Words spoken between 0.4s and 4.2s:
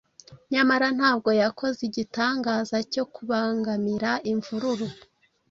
nyamara ntabwo yakoze igitangaza cyo kubangamira